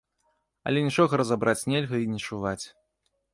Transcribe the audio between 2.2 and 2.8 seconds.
чуваць.